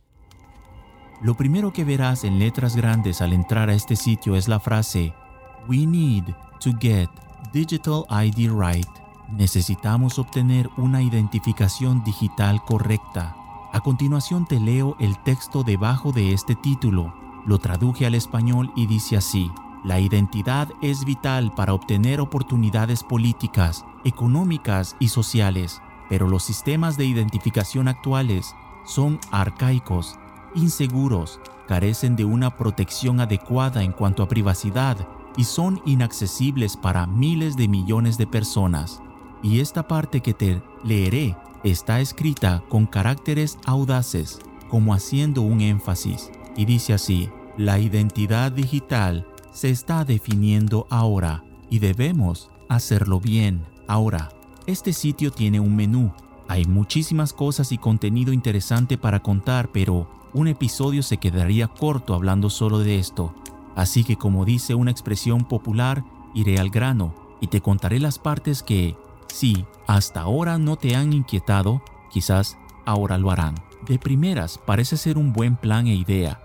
[1.23, 5.13] Lo primero que verás en letras grandes al entrar a este sitio es la frase
[5.67, 6.23] We need
[6.59, 7.09] to get
[7.53, 9.00] digital ID right.
[9.31, 13.35] Necesitamos obtener una identificación digital correcta.
[13.71, 17.13] A continuación te leo el texto debajo de este título.
[17.45, 19.49] Lo traduje al español y dice así.
[19.83, 27.05] La identidad es vital para obtener oportunidades políticas, económicas y sociales, pero los sistemas de
[27.05, 28.55] identificación actuales
[28.85, 30.19] son arcaicos
[30.55, 34.97] inseguros, carecen de una protección adecuada en cuanto a privacidad
[35.37, 39.01] y son inaccesibles para miles de millones de personas.
[39.43, 44.39] Y esta parte que te leeré está escrita con caracteres audaces,
[44.69, 51.79] como haciendo un énfasis, y dice así, la identidad digital se está definiendo ahora y
[51.79, 54.29] debemos hacerlo bien ahora.
[54.65, 56.11] Este sitio tiene un menú.
[56.47, 62.49] Hay muchísimas cosas y contenido interesante para contar, pero un episodio se quedaría corto hablando
[62.49, 63.33] solo de esto,
[63.75, 68.63] así que como dice una expresión popular, iré al grano y te contaré las partes
[68.63, 68.95] que,
[69.31, 73.55] si hasta ahora no te han inquietado, quizás ahora lo harán.
[73.87, 76.39] De primeras, parece ser un buen plan e idea,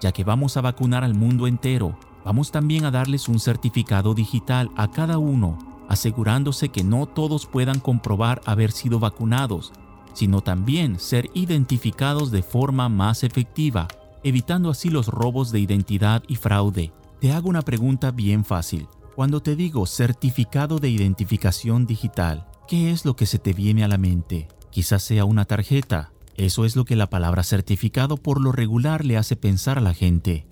[0.00, 4.70] ya que vamos a vacunar al mundo entero, vamos también a darles un certificado digital
[4.76, 9.72] a cada uno, asegurándose que no todos puedan comprobar haber sido vacunados
[10.14, 13.88] sino también ser identificados de forma más efectiva,
[14.22, 16.92] evitando así los robos de identidad y fraude.
[17.20, 18.88] Te hago una pregunta bien fácil.
[19.14, 23.88] Cuando te digo certificado de identificación digital, ¿qué es lo que se te viene a
[23.88, 24.48] la mente?
[24.70, 26.12] Quizás sea una tarjeta.
[26.34, 29.92] Eso es lo que la palabra certificado por lo regular le hace pensar a la
[29.92, 30.46] gente.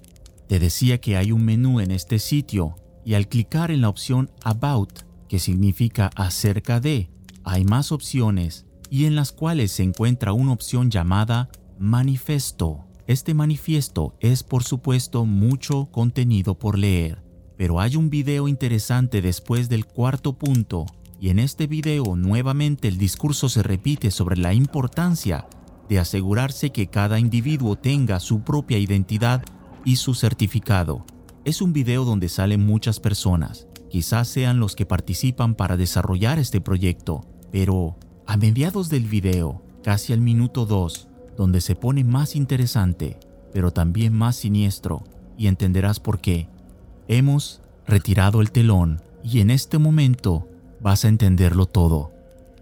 [0.47, 4.31] Te decía que hay un menú en este sitio y al clicar en la opción
[4.45, 7.09] About, que significa acerca de,
[7.45, 11.49] hay más opciones y en las cuales se encuentra una opción llamada
[11.79, 12.85] Manifesto.
[13.07, 17.23] Este manifiesto es por supuesto mucho contenido por leer,
[17.61, 20.87] pero hay un video interesante después del cuarto punto
[21.21, 25.47] y en este video nuevamente el discurso se repite sobre la importancia
[25.87, 29.45] de asegurarse que cada individuo tenga su propia identidad
[29.85, 31.05] y su certificado.
[31.45, 36.63] Es un video donde salen muchas personas, quizás sean los que participan para desarrollar este
[36.63, 43.19] proyecto, pero a mediados del video, casi al minuto 2, donde se pone más interesante,
[43.53, 45.05] pero también más siniestro,
[45.37, 46.49] y entenderás por qué.
[47.13, 50.47] Hemos retirado el telón y en este momento
[50.81, 52.13] vas a entenderlo todo.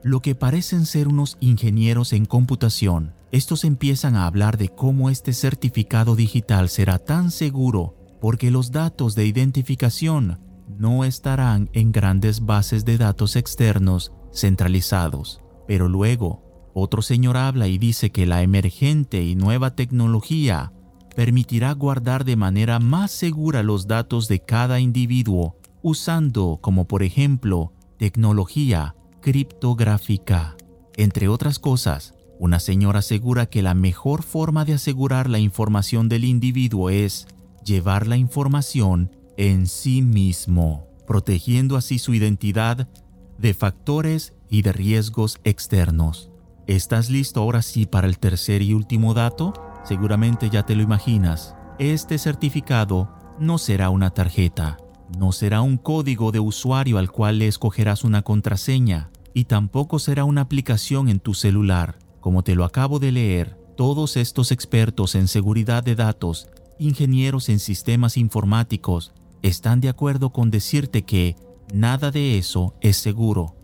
[0.03, 5.35] Lo que parecen ser unos ingenieros en computación, estos empiezan a hablar de cómo este
[5.35, 10.41] certificado digital será tan seguro porque los datos de identificación
[10.79, 15.43] no estarán en grandes bases de datos externos centralizados.
[15.67, 20.73] Pero luego, otro señor habla y dice que la emergente y nueva tecnología
[21.19, 27.73] permitirá guardar de manera más segura los datos de cada individuo usando como por ejemplo
[27.99, 30.57] tecnología criptográfica.
[30.97, 36.23] Entre otras cosas, una señora asegura que la mejor forma de asegurar la información del
[36.23, 37.27] individuo es
[37.65, 42.89] llevar la información en sí mismo, protegiendo así su identidad
[43.39, 46.31] de factores y de riesgos externos.
[46.69, 49.68] ¿Estás listo ahora sí para el tercer y último dato?
[49.89, 51.55] Seguramente ya te lo imaginas.
[51.79, 53.09] Este certificado
[53.39, 54.77] no será una tarjeta,
[55.19, 60.25] no será un código de usuario al cual le escogerás una contraseña y tampoco será
[60.25, 61.99] una aplicación en tu celular.
[62.21, 67.59] Como te lo acabo de leer, todos estos expertos en seguridad de datos, ingenieros en
[67.59, 71.35] sistemas informáticos, están de acuerdo con decirte que
[71.73, 73.55] nada de eso es seguro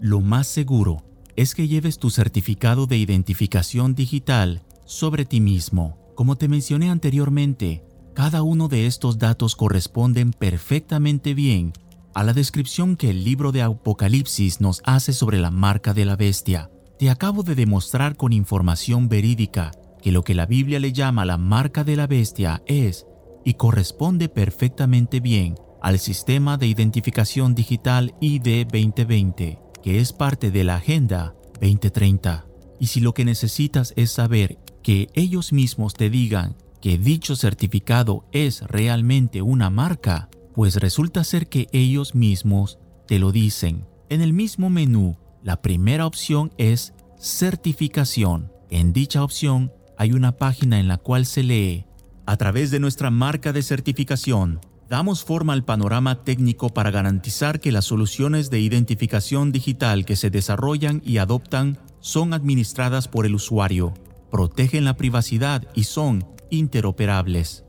[0.00, 1.04] lo más seguro
[1.36, 5.96] es que lleves tu certificado de identificación digital sobre ti mismo.
[6.16, 11.72] Como te mencioné anteriormente, cada uno de estos datos corresponden perfectamente bien
[12.12, 16.16] a la descripción que el libro de Apocalipsis nos hace sobre la marca de la
[16.16, 16.70] bestia.
[16.98, 19.70] Te acabo de demostrar con información verídica
[20.02, 23.06] que lo que la Biblia le llama la marca de la bestia es
[23.44, 30.64] y corresponde perfectamente bien al sistema de identificación digital ID 2020 que es parte de
[30.64, 32.49] la Agenda 2030.
[32.80, 38.24] Y si lo que necesitas es saber que ellos mismos te digan que dicho certificado
[38.32, 40.30] es realmente una marca?
[40.54, 43.86] Pues resulta ser que ellos mismos te lo dicen.
[44.08, 48.50] En el mismo menú, la primera opción es certificación.
[48.70, 51.84] En dicha opción hay una página en la cual se lee,
[52.30, 57.72] a través de nuestra marca de certificación, damos forma al panorama técnico para garantizar que
[57.72, 63.94] las soluciones de identificación digital que se desarrollan y adoptan son administradas por el usuario,
[64.30, 67.64] protegen la privacidad y son interoperables.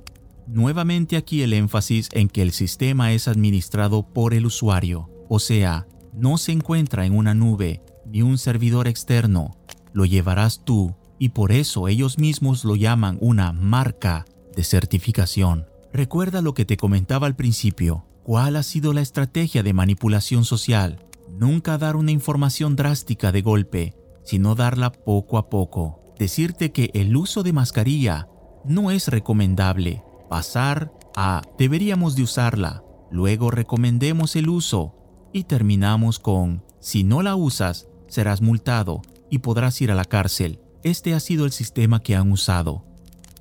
[0.48, 5.88] Nuevamente aquí el énfasis en que el sistema es administrado por el usuario, o sea,
[6.14, 9.56] no se encuentra en una nube ni un servidor externo,
[9.94, 14.26] lo llevarás tú y por eso ellos mismos lo llaman una marca
[14.56, 15.68] de certificación.
[15.94, 18.06] Recuerda lo que te comentaba al principio.
[18.24, 21.06] ¿Cuál ha sido la estrategia de manipulación social?
[21.30, 23.94] Nunca dar una información drástica de golpe,
[24.24, 26.14] sino darla poco a poco.
[26.18, 28.28] Decirte que el uso de mascarilla
[28.66, 30.04] no es recomendable.
[30.30, 32.84] Pasar a deberíamos de usarla.
[33.10, 34.96] Luego recomendemos el uso
[35.34, 40.60] y terminamos con si no la usas, serás multado y podrás ir a la cárcel.
[40.84, 42.86] Este ha sido el sistema que han usado.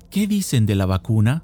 [0.09, 1.43] ¿Qué dicen de la vacuna?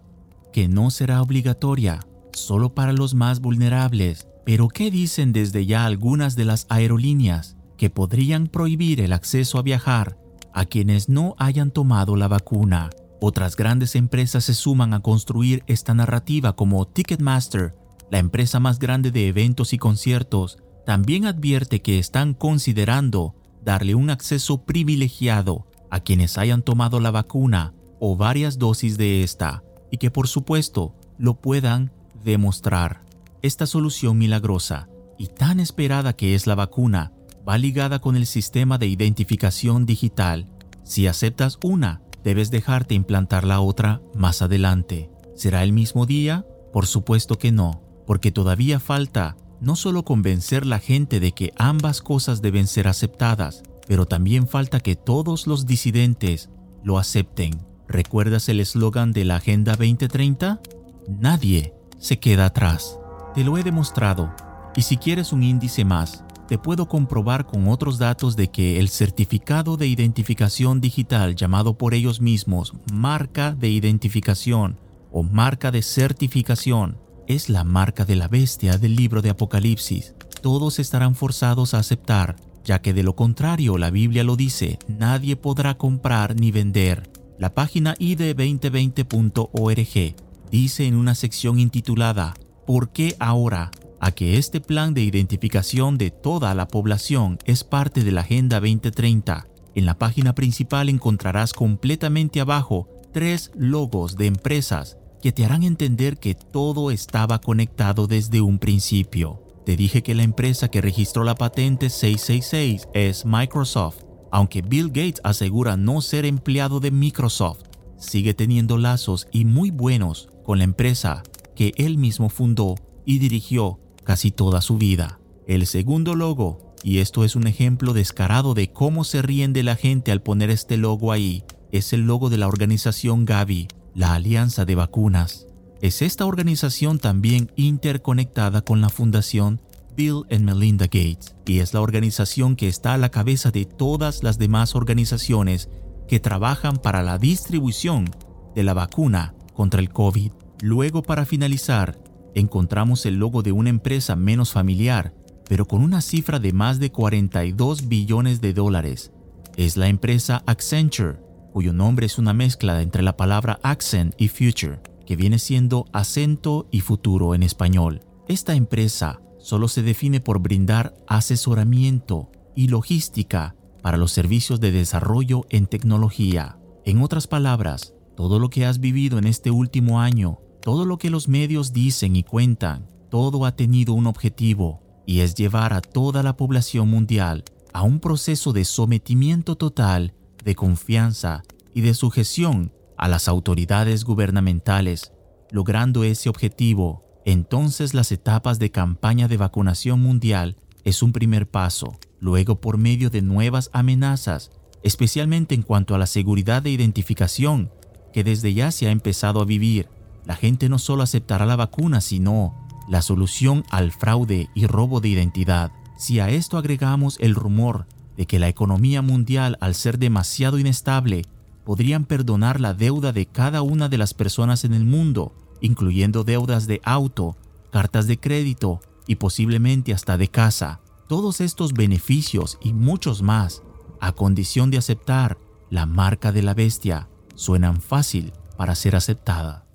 [0.53, 2.01] Que no será obligatoria,
[2.33, 4.27] solo para los más vulnerables.
[4.45, 7.56] Pero ¿qué dicen desde ya algunas de las aerolíneas?
[7.77, 10.17] Que podrían prohibir el acceso a viajar
[10.53, 12.89] a quienes no hayan tomado la vacuna.
[13.21, 17.75] Otras grandes empresas se suman a construir esta narrativa como Ticketmaster,
[18.09, 24.09] la empresa más grande de eventos y conciertos, también advierte que están considerando darle un
[24.09, 30.11] acceso privilegiado a quienes hayan tomado la vacuna o varias dosis de esta y que
[30.11, 31.91] por supuesto lo puedan
[32.23, 33.03] demostrar.
[33.41, 37.11] Esta solución milagrosa y tan esperada que es la vacuna
[37.47, 40.47] va ligada con el sistema de identificación digital.
[40.83, 45.09] Si aceptas una, debes dejarte implantar la otra más adelante.
[45.35, 46.45] ¿Será el mismo día?
[46.73, 52.01] Por supuesto que no, porque todavía falta no solo convencer la gente de que ambas
[52.01, 56.49] cosas deben ser aceptadas, pero también falta que todos los disidentes
[56.83, 57.65] lo acepten.
[57.87, 60.59] ¿Recuerdas el eslogan de la Agenda 2030?
[61.07, 62.99] Nadie se queda atrás.
[63.33, 64.33] Te lo he demostrado.
[64.75, 68.89] Y si quieres un índice más, te puedo comprobar con otros datos de que el
[68.89, 74.79] certificado de identificación digital llamado por ellos mismos marca de identificación
[75.11, 80.15] o marca de certificación es la marca de la bestia del libro de Apocalipsis.
[80.41, 82.35] Todos estarán forzados a aceptar
[82.67, 87.09] ya que de lo contrario la Biblia lo dice, nadie podrá comprar ni vender.
[87.39, 90.15] La página id2020.org
[90.51, 92.33] dice en una sección intitulada
[92.65, 93.71] ¿Por qué ahora?
[93.99, 98.59] A que este plan de identificación de toda la población es parte de la Agenda
[98.59, 99.47] 2030.
[99.75, 106.17] En la página principal encontrarás completamente abajo tres logos de empresas que te harán entender
[106.17, 109.43] que todo estaba conectado desde un principio.
[109.65, 114.03] Te dije que la empresa que registró la patente 666 es Microsoft.
[114.31, 117.63] Aunque Bill Gates asegura no ser empleado de Microsoft,
[117.97, 121.23] sigue teniendo lazos y muy buenos con la empresa
[121.55, 122.75] que él mismo fundó
[123.05, 125.19] y dirigió casi toda su vida.
[125.47, 129.75] El segundo logo, y esto es un ejemplo descarado de cómo se ríen de la
[129.75, 131.43] gente al poner este logo ahí,
[131.73, 135.47] es el logo de la organización Gavi, la Alianza de Vacunas.
[135.81, 139.59] Es esta organización también interconectada con la Fundación
[139.97, 144.23] Bill and Melinda Gates y es la organización que está a la cabeza de todas
[144.23, 145.67] las demás organizaciones
[146.07, 148.09] que trabajan para la distribución
[148.55, 150.31] de la vacuna contra el COVID.
[150.61, 152.06] Luego, para finalizar,
[152.39, 155.13] encontramos el logo de una empresa menos familiar,
[155.47, 159.11] pero con una cifra de más de 42 billones de dólares.
[159.55, 161.19] Es la empresa Accenture,
[161.51, 166.67] cuyo nombre es una mezcla entre la palabra accent y future que viene siendo acento
[166.69, 168.01] y futuro en español.
[168.27, 175.45] Esta empresa solo se define por brindar asesoramiento y logística para los servicios de desarrollo
[175.49, 176.59] en tecnología.
[176.85, 181.09] En otras palabras, todo lo que has vivido en este último año, todo lo que
[181.09, 186.23] los medios dicen y cuentan, todo ha tenido un objetivo y es llevar a toda
[186.23, 190.13] la población mundial a un proceso de sometimiento total,
[190.43, 191.43] de confianza
[191.73, 195.13] y de sujeción a las autoridades gubernamentales.
[195.51, 201.97] Logrando ese objetivo, entonces las etapas de campaña de vacunación mundial es un primer paso.
[202.19, 204.51] Luego, por medio de nuevas amenazas,
[204.83, 207.71] especialmente en cuanto a la seguridad de identificación,
[208.11, 209.87] que desde ya se ha empezado a vivir,
[210.27, 212.53] la gente no solo aceptará la vacuna, sino
[212.89, 215.71] la solución al fraude y robo de identidad.
[215.97, 221.23] Si a esto agregamos el rumor de que la economía mundial, al ser demasiado inestable,
[221.63, 226.67] podrían perdonar la deuda de cada una de las personas en el mundo, incluyendo deudas
[226.67, 227.37] de auto,
[227.71, 230.81] cartas de crédito y posiblemente hasta de casa.
[231.07, 233.63] Todos estos beneficios y muchos más,
[234.01, 235.37] a condición de aceptar
[235.69, 239.66] la marca de la bestia, suenan fácil para ser aceptada.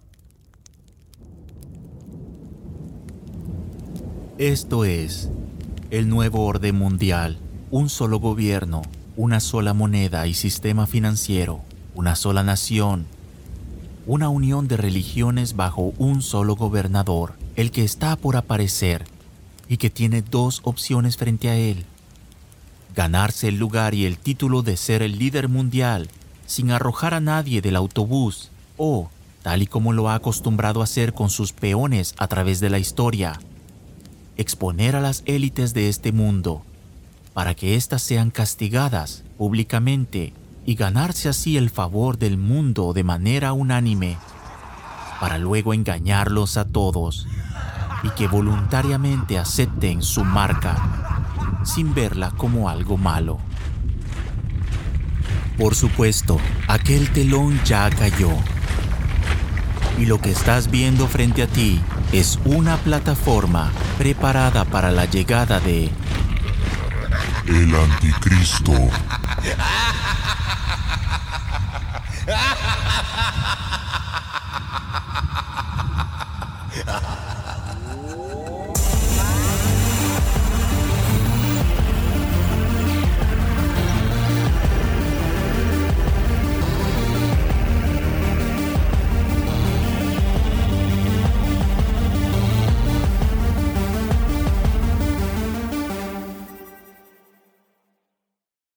[4.43, 5.31] Esto es
[5.93, 7.39] el nuevo orden mundial,
[7.71, 8.83] un solo gobierno,
[9.17, 11.61] una sola moneda y sistema financiero,
[11.95, 13.07] una sola nación,
[14.05, 19.05] una unión de religiones bajo un solo gobernador, el que está por aparecer
[19.69, 21.85] y que tiene dos opciones frente a él.
[22.97, 26.09] Ganarse el lugar y el título de ser el líder mundial
[26.47, 29.09] sin arrojar a nadie del autobús o,
[29.45, 32.81] tal y como lo ha acostumbrado a hacer con sus peones a través de la
[32.81, 33.39] historia,
[34.37, 36.63] exponer a las élites de este mundo
[37.35, 40.33] para que éstas sean castigadas públicamente
[40.67, 44.17] y ganarse así el favor del mundo de manera unánime,
[45.21, 47.27] para luego engañarlos a todos
[48.03, 53.39] y que voluntariamente acepten su marca sin verla como algo malo.
[55.59, 58.31] Por supuesto, aquel telón ya cayó.
[59.99, 61.81] Y lo que estás viendo frente a ti
[62.13, 65.91] es una plataforma preparada para la llegada de
[67.47, 68.73] el anticristo.